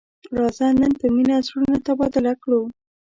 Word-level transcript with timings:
راځه 0.37 0.67
نن 0.79 0.91
په 0.99 1.05
مینه 1.15 1.37
زړونه 1.47 1.77
تبادله 1.85 2.33
کړو. 2.41 2.61